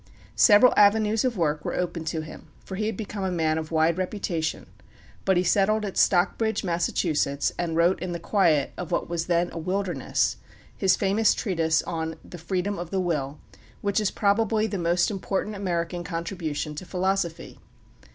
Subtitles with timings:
[0.41, 3.71] Several avenues of work were open to him, for he had become a man of
[3.71, 4.65] wide reputation;
[5.25, 9.49] but he settled at Stockbridge, Massachusetts, and wrote in the quiet of what was then
[9.51, 10.37] a wilderness
[10.75, 13.37] his famous treatise on "The Freedom of the Will,"
[13.81, 17.59] which is probably the most important American contribution to philosophy.